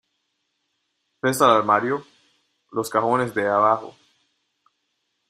¿ves 1.21 1.39
al 1.43 1.51
armario? 1.51 2.03
los 2.71 2.89
cajones 2.89 3.35
de 3.35 3.47
abajo. 3.47 3.95